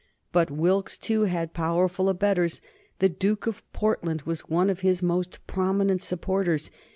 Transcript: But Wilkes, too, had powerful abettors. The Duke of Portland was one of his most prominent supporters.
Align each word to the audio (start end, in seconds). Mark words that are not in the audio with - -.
But 0.31 0.49
Wilkes, 0.49 0.97
too, 0.97 1.25
had 1.25 1.53
powerful 1.53 2.09
abettors. 2.09 2.59
The 2.97 3.07
Duke 3.07 3.45
of 3.45 3.61
Portland 3.71 4.23
was 4.23 4.49
one 4.49 4.71
of 4.71 4.79
his 4.79 5.03
most 5.03 5.45
prominent 5.45 6.01
supporters. 6.01 6.71